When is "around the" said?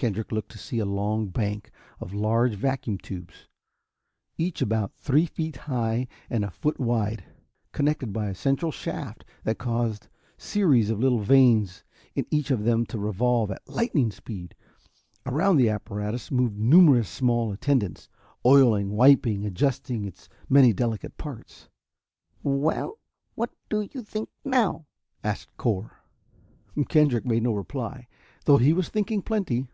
15.26-15.68